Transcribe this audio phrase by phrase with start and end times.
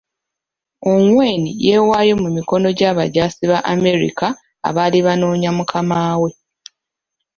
[0.91, 4.25] Ongwen yeewaayo mu mikono gy'abajaasi ba Amerika
[4.67, 6.31] abali banoonya mukama we.